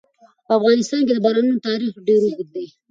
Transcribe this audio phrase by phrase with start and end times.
[0.45, 2.65] په افغانستان کې د بارانونو تاریخ ډېر اوږد دی.